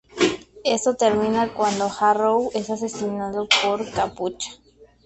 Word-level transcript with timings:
Esto 0.63 0.95
termina 0.95 1.53
cuando 1.53 1.85
Harrow 1.99 2.49
es 2.55 2.71
asesinado 2.71 3.47
por 3.63 3.87
Capucha. 3.91 4.49